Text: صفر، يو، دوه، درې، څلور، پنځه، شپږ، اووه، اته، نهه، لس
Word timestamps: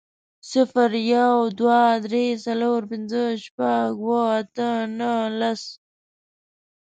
صفر، 0.51 0.91
يو، 1.13 1.35
دوه، 1.59 1.81
درې، 2.05 2.25
څلور، 2.45 2.79
پنځه، 2.91 3.23
شپږ، 3.43 3.85
اووه، 3.99 4.21
اته، 4.41 4.69
نهه، 4.97 5.19
لس 5.39 5.61